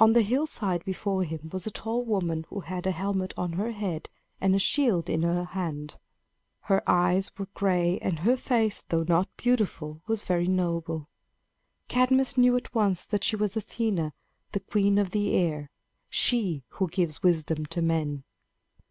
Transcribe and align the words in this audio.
On 0.00 0.14
the 0.14 0.22
hillside 0.22 0.82
before 0.86 1.24
him 1.24 1.50
was 1.52 1.66
a 1.66 1.70
tall 1.70 2.02
woman 2.02 2.46
who 2.48 2.60
had 2.60 2.86
a 2.86 2.90
helmet 2.90 3.34
on 3.36 3.52
her 3.52 3.72
head 3.72 4.08
and 4.40 4.54
a 4.54 4.58
shield 4.58 5.10
in 5.10 5.20
her 5.20 5.44
hand. 5.44 5.98
Her 6.60 6.82
eyes 6.86 7.30
were 7.36 7.48
gray, 7.52 7.98
and 7.98 8.20
her 8.20 8.34
face, 8.38 8.82
though 8.88 9.02
not 9.06 9.28
beautiful, 9.36 10.00
was 10.06 10.24
very 10.24 10.46
noble. 10.46 11.10
Cadmus 11.86 12.38
knew 12.38 12.56
at 12.56 12.74
once 12.74 13.04
that 13.04 13.24
she 13.24 13.36
was 13.36 13.58
Athena, 13.58 14.14
the 14.52 14.60
queen 14.60 14.96
of 14.96 15.10
the 15.10 15.34
air 15.34 15.68
she 16.08 16.64
who 16.68 16.88
gives 16.88 17.22
wisdom 17.22 17.66
to 17.66 17.82
men. 17.82 18.24